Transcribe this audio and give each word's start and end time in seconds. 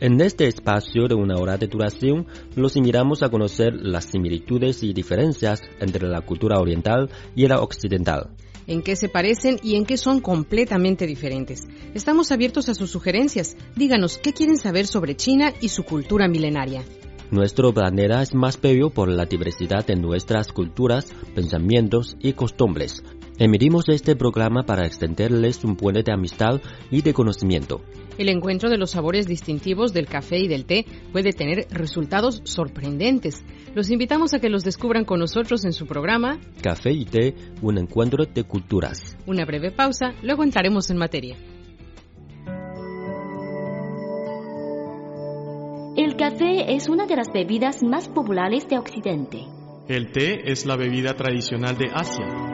En 0.00 0.20
este 0.20 0.46
espacio 0.46 1.06
de 1.08 1.14
una 1.14 1.36
hora 1.36 1.56
de 1.56 1.68
duración, 1.68 2.26
los 2.56 2.76
invitamos 2.76 3.22
a 3.22 3.28
conocer 3.28 3.74
las 3.74 4.06
similitudes 4.06 4.82
y 4.82 4.92
diferencias 4.92 5.62
entre 5.80 6.08
la 6.08 6.20
cultura 6.20 6.58
oriental 6.58 7.10
y 7.34 7.46
la 7.46 7.60
occidental 7.60 8.30
en 8.66 8.82
qué 8.82 8.96
se 8.96 9.08
parecen 9.08 9.58
y 9.62 9.76
en 9.76 9.84
qué 9.84 9.96
son 9.96 10.20
completamente 10.20 11.06
diferentes. 11.06 11.66
Estamos 11.94 12.32
abiertos 12.32 12.68
a 12.68 12.74
sus 12.74 12.90
sugerencias. 12.90 13.56
Díganos 13.76 14.18
qué 14.18 14.32
quieren 14.32 14.56
saber 14.56 14.86
sobre 14.86 15.16
China 15.16 15.52
y 15.60 15.68
su 15.68 15.84
cultura 15.84 16.28
milenaria. 16.28 16.82
Nuestro 17.30 17.72
planeta 17.72 18.22
es 18.22 18.34
más 18.34 18.60
bello 18.60 18.90
por 18.90 19.08
la 19.08 19.24
diversidad 19.24 19.84
de 19.84 19.96
nuestras 19.96 20.52
culturas, 20.52 21.12
pensamientos 21.34 22.16
y 22.20 22.34
costumbres. 22.34 23.02
Emitimos 23.36 23.88
este 23.88 24.14
programa 24.14 24.62
para 24.62 24.86
extenderles 24.86 25.64
un 25.64 25.74
puente 25.74 26.04
de 26.04 26.12
amistad 26.12 26.60
y 26.92 27.02
de 27.02 27.12
conocimiento. 27.12 27.80
El 28.16 28.28
encuentro 28.28 28.70
de 28.70 28.78
los 28.78 28.92
sabores 28.92 29.26
distintivos 29.26 29.92
del 29.92 30.06
café 30.06 30.38
y 30.38 30.46
del 30.46 30.66
té 30.66 30.86
puede 31.10 31.32
tener 31.32 31.66
resultados 31.70 32.42
sorprendentes. 32.44 33.44
Los 33.74 33.90
invitamos 33.90 34.34
a 34.34 34.38
que 34.38 34.48
los 34.48 34.62
descubran 34.62 35.04
con 35.04 35.18
nosotros 35.18 35.64
en 35.64 35.72
su 35.72 35.84
programa 35.86 36.38
Café 36.62 36.92
y 36.92 37.06
té, 37.06 37.34
un 37.60 37.76
encuentro 37.78 38.24
de 38.24 38.44
culturas. 38.44 39.16
Una 39.26 39.44
breve 39.44 39.72
pausa, 39.72 40.14
luego 40.22 40.44
entraremos 40.44 40.88
en 40.90 40.96
materia. 40.96 41.36
El 45.96 46.16
café 46.16 46.72
es 46.72 46.88
una 46.88 47.06
de 47.06 47.16
las 47.16 47.32
bebidas 47.32 47.82
más 47.82 48.08
populares 48.08 48.68
de 48.68 48.78
Occidente. 48.78 49.44
El 49.88 50.12
té 50.12 50.52
es 50.52 50.66
la 50.66 50.76
bebida 50.76 51.14
tradicional 51.14 51.76
de 51.76 51.90
Asia. 51.92 52.53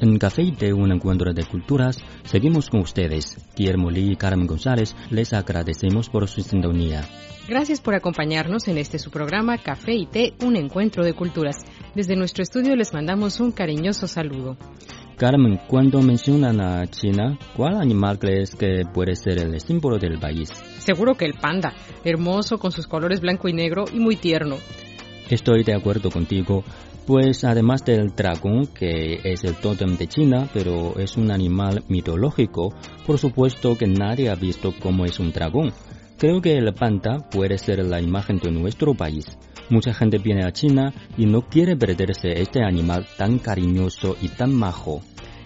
En 0.00 0.16
Café 0.16 0.42
y 0.42 0.52
Té, 0.52 0.72
un 0.72 0.92
encuentro 0.92 1.32
de 1.32 1.44
culturas, 1.44 1.98
seguimos 2.22 2.70
con 2.70 2.80
ustedes. 2.80 3.36
Guillermo 3.56 3.90
Lee 3.90 4.12
y 4.12 4.16
Carmen 4.16 4.46
González 4.46 4.94
les 5.10 5.32
agradecemos 5.32 6.08
por 6.08 6.28
su 6.28 6.40
sintonía. 6.40 7.02
Gracias 7.48 7.80
por 7.80 7.96
acompañarnos 7.96 8.68
en 8.68 8.78
este 8.78 9.00
su 9.00 9.10
programa 9.10 9.58
Café 9.58 9.94
y 9.94 10.06
Té, 10.06 10.34
un 10.44 10.54
encuentro 10.54 11.04
de 11.04 11.14
culturas. 11.14 11.56
Desde 11.96 12.14
nuestro 12.14 12.44
estudio 12.44 12.76
les 12.76 12.92
mandamos 12.92 13.40
un 13.40 13.50
cariñoso 13.50 14.06
saludo. 14.06 14.56
Carmen, 15.16 15.58
cuando 15.66 16.00
mencionan 16.00 16.60
a 16.60 16.86
China, 16.86 17.36
¿cuál 17.56 17.80
animal 17.80 18.20
crees 18.20 18.54
que 18.54 18.84
puede 18.94 19.16
ser 19.16 19.38
el 19.38 19.58
símbolo 19.60 19.98
del 19.98 20.20
país? 20.20 20.50
Seguro 20.78 21.16
que 21.16 21.24
el 21.24 21.34
panda, 21.34 21.74
hermoso 22.04 22.58
con 22.58 22.70
sus 22.70 22.86
colores 22.86 23.20
blanco 23.20 23.48
y 23.48 23.52
negro 23.52 23.86
y 23.92 23.98
muy 23.98 24.14
tierno. 24.14 24.58
Estoy 25.28 25.64
de 25.64 25.74
acuerdo 25.74 26.10
contigo, 26.10 26.62
pues 27.08 27.42
además 27.44 27.86
del 27.86 28.14
dragón, 28.14 28.66
que 28.66 29.20
es 29.24 29.42
el 29.42 29.54
tótem 29.54 29.96
de 29.96 30.08
China, 30.08 30.46
pero 30.52 30.98
es 30.98 31.16
un 31.16 31.30
animal 31.30 31.82
mitológico, 31.88 32.74
por 33.06 33.16
supuesto 33.16 33.78
que 33.78 33.86
nadie 33.86 34.28
ha 34.28 34.34
visto 34.34 34.74
cómo 34.78 35.06
es 35.06 35.18
un 35.18 35.32
dragón. 35.32 35.72
Creo 36.18 36.42
que 36.42 36.58
el 36.58 36.74
panda 36.74 37.26
puede 37.30 37.56
ser 37.56 37.82
la 37.86 38.02
imagen 38.02 38.36
de 38.40 38.50
nuestro 38.50 38.92
país. 38.92 39.24
Mucha 39.70 39.94
gente 39.94 40.18
viene 40.18 40.44
a 40.44 40.52
China 40.52 40.92
y 41.16 41.24
no 41.24 41.48
quiere 41.48 41.76
perderse 41.78 42.42
este 42.42 42.62
animal 42.62 43.06
tan 43.16 43.38
cariñoso 43.38 44.14
y 44.20 44.28
tan 44.28 44.54
majo. 44.54 45.00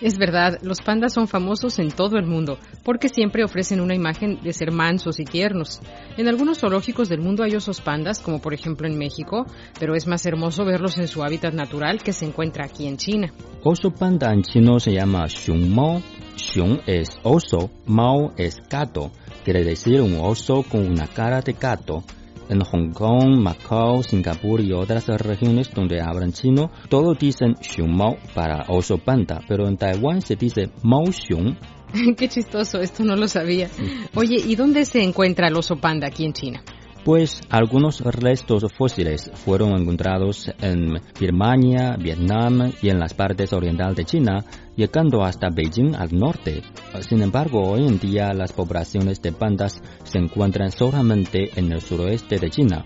Es 0.00 0.18
verdad, 0.18 0.58
los 0.62 0.82
pandas 0.82 1.14
son 1.14 1.26
famosos 1.26 1.78
en 1.78 1.90
todo 1.90 2.18
el 2.18 2.26
mundo 2.26 2.58
porque 2.84 3.08
siempre 3.08 3.44
ofrecen 3.44 3.80
una 3.80 3.94
imagen 3.94 4.40
de 4.42 4.52
ser 4.52 4.70
mansos 4.70 5.18
y 5.20 5.24
tiernos. 5.24 5.80
En 6.16 6.28
algunos 6.28 6.58
zoológicos 6.60 7.08
del 7.08 7.20
mundo 7.20 7.42
hay 7.42 7.56
osos 7.56 7.80
pandas, 7.80 8.20
como 8.20 8.40
por 8.40 8.52
ejemplo 8.52 8.86
en 8.86 8.98
México, 8.98 9.46
pero 9.80 9.94
es 9.94 10.06
más 10.06 10.26
hermoso 10.26 10.64
verlos 10.64 10.98
en 10.98 11.08
su 11.08 11.22
hábitat 11.22 11.54
natural 11.54 12.02
que 12.02 12.12
se 12.12 12.26
encuentra 12.26 12.66
aquí 12.66 12.86
en 12.86 12.98
China. 12.98 13.32
Oso 13.64 13.90
panda 13.90 14.32
en 14.32 14.42
chino 14.42 14.78
se 14.78 14.92
llama 14.92 15.26
Xiong 15.28 15.74
Mao. 15.74 16.02
Xiong 16.36 16.82
es 16.86 17.08
oso, 17.22 17.70
Mao 17.86 18.32
es 18.36 18.58
gato, 18.68 19.10
quiere 19.42 19.64
decir 19.64 20.02
un 20.02 20.18
oso 20.20 20.62
con 20.62 20.86
una 20.86 21.06
cara 21.06 21.40
de 21.40 21.54
gato. 21.54 22.04
En 22.48 22.60
Hong 22.60 22.92
Kong, 22.92 23.38
Macao, 23.38 24.02
Singapur 24.02 24.60
y 24.60 24.72
otras 24.72 25.08
regiones 25.08 25.72
donde 25.74 26.00
hablan 26.00 26.32
chino, 26.32 26.70
todos 26.88 27.18
dicen 27.18 27.56
Xiong 27.60 27.96
Mao 27.96 28.16
para 28.34 28.66
oso 28.68 28.98
panda, 28.98 29.40
pero 29.48 29.66
en 29.66 29.76
Taiwán 29.76 30.20
se 30.22 30.36
dice 30.36 30.70
Mao 30.82 31.10
Xiong. 31.10 31.56
Qué 32.16 32.28
chistoso, 32.28 32.80
esto 32.80 33.04
no 33.04 33.16
lo 33.16 33.28
sabía. 33.28 33.68
Oye, 34.14 34.36
¿y 34.36 34.54
dónde 34.56 34.84
se 34.84 35.02
encuentra 35.02 35.48
el 35.48 35.56
oso 35.56 35.76
panda 35.76 36.08
aquí 36.08 36.24
en 36.24 36.32
China? 36.32 36.62
Pues 37.06 37.40
algunos 37.50 38.00
restos 38.00 38.64
fósiles 38.76 39.30
fueron 39.32 39.80
encontrados 39.80 40.50
en 40.60 41.00
Birmania, 41.20 41.96
Vietnam 41.96 42.72
y 42.82 42.88
en 42.88 42.98
las 42.98 43.14
partes 43.14 43.52
orientales 43.52 43.94
de 43.94 44.04
China, 44.04 44.44
llegando 44.74 45.22
hasta 45.22 45.48
Beijing 45.48 45.94
al 45.94 46.08
norte. 46.10 46.64
Sin 47.08 47.22
embargo, 47.22 47.62
hoy 47.62 47.86
en 47.86 48.00
día 48.00 48.34
las 48.34 48.52
poblaciones 48.52 49.22
de 49.22 49.30
pandas 49.30 49.80
se 50.02 50.18
encuentran 50.18 50.72
solamente 50.72 51.50
en 51.54 51.70
el 51.70 51.80
suroeste 51.80 52.40
de 52.40 52.50
China. 52.50 52.84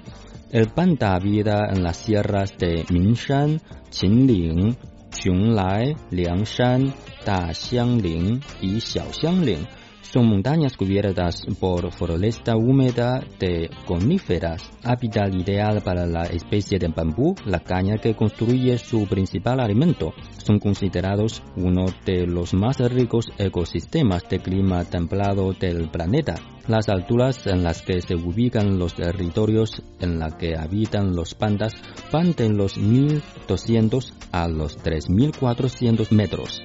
El 0.51 0.69
panda 0.69 1.15
habita 1.15 1.71
en 1.73 1.83
las 1.83 1.97
sierras 1.97 2.53
de 2.59 2.85
Minshan, 2.91 3.59
Qinling, 3.91 4.77
Xionglai, 5.13 5.97
Liangshan, 6.11 6.93
Daxiangling 7.25 8.43
y 8.61 8.81
Xiaoxiangling 8.83 9.67
son 10.03 10.27
montañas 10.27 10.77
cubiertas 10.77 11.43
por 11.59 11.93
foresta 11.93 12.57
húmeda 12.57 13.23
de 13.39 13.71
coníferas, 13.87 14.71
hábitat 14.83 15.35
ideal 15.35 15.83
para 15.83 16.07
la 16.07 16.25
especie 16.25 16.79
de 16.79 16.89
bambú, 16.89 17.35
la 17.45 17.61
caña 17.61 17.99
que 17.99 18.15
construye 18.15 18.79
su 18.79 19.07
principal 19.07 19.61
alimento. 19.61 20.13
Son 20.39 20.59
considerados 20.59 21.43
uno 21.57 21.87
de 22.05 22.27
los 22.27 22.55
más 22.55 22.79
ricos 22.79 23.27
ecosistemas 23.39 24.29
de 24.29 24.39
clima 24.39 24.85
templado 24.85 25.53
del 25.53 25.91
planeta. 25.91 26.35
Las 26.67 26.89
alturas 26.89 27.47
en 27.47 27.63
las 27.63 27.83
que 27.83 28.01
se 28.01 28.15
ubican 28.15 28.79
los 28.79 28.95
territorios 28.95 29.83
en 30.01 30.19
los 30.19 30.35
que 30.35 30.57
habitan 30.57 31.15
los 31.15 31.35
pandas 31.35 31.75
van 32.13 32.33
de 32.33 32.49
los 32.49 32.79
1200 32.79 34.15
a 34.33 34.49
los 34.49 34.77
3400 34.77 36.13
metros. 36.13 36.63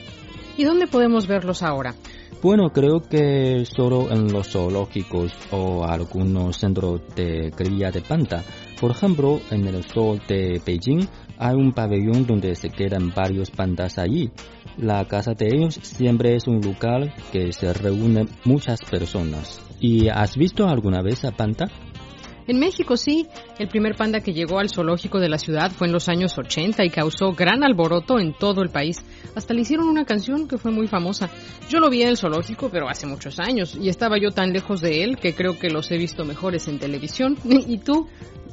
¿Y 0.57 0.63
dónde 0.63 0.87
podemos 0.87 1.27
verlos 1.27 1.63
ahora? 1.63 1.95
Bueno, 2.41 2.69
creo 2.69 3.01
que 3.01 3.65
solo 3.65 4.11
en 4.11 4.31
los 4.31 4.49
zoológicos 4.51 5.31
o 5.51 5.83
algunos 5.83 6.57
centros 6.57 7.01
de 7.15 7.51
cría 7.55 7.91
de 7.91 8.01
panda. 8.01 8.43
Por 8.79 8.91
ejemplo, 8.91 9.39
en 9.51 9.67
el 9.67 9.83
zoo 9.83 10.17
de 10.27 10.61
Beijing 10.63 11.07
hay 11.37 11.55
un 11.55 11.71
pabellón 11.71 12.25
donde 12.25 12.55
se 12.55 12.69
quedan 12.69 13.13
varios 13.15 13.49
pandas 13.49 13.97
allí. 13.97 14.29
La 14.77 15.05
casa 15.05 15.33
de 15.33 15.47
ellos 15.47 15.79
siempre 15.81 16.35
es 16.35 16.47
un 16.47 16.59
lugar 16.61 17.13
que 17.31 17.51
se 17.51 17.73
reúnen 17.73 18.27
muchas 18.43 18.79
personas. 18.81 19.61
¿Y 19.79 20.09
has 20.09 20.37
visto 20.37 20.67
alguna 20.67 21.01
vez 21.01 21.23
a 21.25 21.31
panda? 21.31 21.65
En 22.47 22.59
México 22.59 22.95
sí, 22.97 23.27
el 23.57 23.67
primer 23.67 23.95
panda 23.95 24.19
que 24.19 24.33
llegó 24.33 24.59
al 24.59 24.69
zoológico 24.69 25.19
de 25.19 25.29
la 25.29 25.37
ciudad 25.37 25.71
fue 25.71 25.87
en 25.87 25.93
los 25.93 26.09
años 26.09 26.37
80 26.37 26.85
y 26.85 26.89
causó 26.89 27.31
gran 27.33 27.63
alboroto 27.63 28.19
en 28.19 28.33
todo 28.33 28.61
el 28.61 28.69
país. 28.69 28.97
Hasta 29.35 29.53
le 29.53 29.61
hicieron 29.61 29.87
una 29.87 30.05
canción 30.05 30.47
que 30.47 30.57
fue 30.57 30.71
muy 30.71 30.87
famosa. 30.87 31.29
Yo 31.69 31.79
lo 31.79 31.89
vi 31.89 32.03
en 32.03 32.09
el 32.09 32.17
zoológico, 32.17 32.69
pero 32.69 32.87
hace 32.87 33.07
muchos 33.07 33.39
años, 33.39 33.75
y 33.75 33.89
estaba 33.89 34.17
yo 34.19 34.31
tan 34.31 34.53
lejos 34.53 34.81
de 34.81 35.03
él 35.03 35.17
que 35.17 35.33
creo 35.33 35.57
que 35.57 35.69
los 35.69 35.89
he 35.91 35.97
visto 35.97 36.23
mejores 36.23 36.67
en 36.67 36.79
televisión. 36.79 37.37
¿Y 37.45 37.79
tú? 37.79 38.07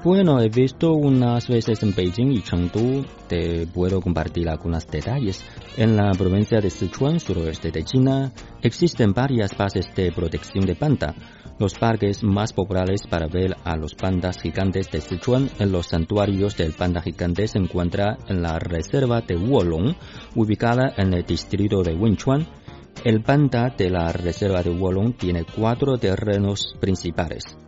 Bueno, 0.05 0.41
he 0.41 0.49
visto 0.49 0.95
unas 0.95 1.47
veces 1.47 1.81
en 1.85 1.95
Beijing 1.95 2.33
y 2.33 2.43
Chengdu. 2.43 3.05
Te 3.29 3.69
puedo 3.69 4.01
compartir 4.01 4.49
algunos 4.49 4.85
detalles. 4.89 5.45
En 5.77 5.97
la 5.97 6.11
provincia 6.11 6.61
de 6.61 6.71
Sichuan, 6.71 7.21
suroeste 7.21 7.71
de 7.71 7.85
China, 7.85 8.33
existen 8.63 9.13
varias 9.13 9.57
bases 9.57 9.95
de 9.95 10.11
protección 10.11 10.67
de 10.67 10.75
panda. 10.75 11.15
Los 11.61 11.75
parques 11.75 12.25
más 12.25 12.53
populares 12.53 13.03
para 13.09 13.29
ver 13.29 13.57
a 13.63 13.77
los 13.83 13.97
pandas 13.97 14.39
gigantes 14.41 14.93
de 14.93 15.01
Sichuan 15.01 15.51
en 15.59 15.73
los 15.73 15.89
santuarios 15.89 16.57
del 16.57 16.73
panda 16.73 17.03
gigante 17.03 17.49
se 17.49 17.59
encuentra 17.59 18.17
en 18.29 18.41
la 18.41 18.61
reserva 18.61 19.23
de 19.23 19.35
Wolong, 19.35 19.97
ubicada 20.37 20.95
en 20.97 21.13
el 21.13 21.25
distrito 21.25 21.83
de 21.83 21.93
Wenchuan. 21.93 22.47
El 23.05 23.23
panda 23.25 23.75
de 23.77 23.91
la 23.91 24.13
reserva 24.13 24.63
de 24.63 24.71
Wolong 24.71 25.15
tiene 25.17 25.45
cuatro 25.45 25.99
terrenos 25.99 26.77
principales. 26.81 27.59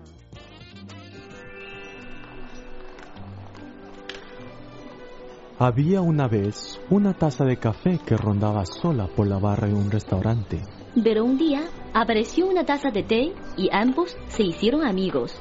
Había 5.58 6.00
una 6.00 6.28
vez 6.28 6.80
una 6.90 7.14
taza 7.14 7.44
de 7.44 7.56
café 7.56 7.98
que 8.06 8.16
rondaba 8.16 8.64
sola 8.66 9.08
por 9.08 9.26
la 9.26 9.38
barra 9.38 9.66
de 9.66 9.74
un 9.74 9.90
restaurante. 9.90 10.60
Pero 11.02 11.24
un 11.24 11.38
día 11.38 11.64
apareció 11.92 12.46
una 12.46 12.64
taza 12.64 12.90
de 12.90 13.02
té 13.02 13.32
y 13.56 13.68
ambos 13.72 14.16
se 14.28 14.44
hicieron 14.44 14.86
amigos. 14.86 15.40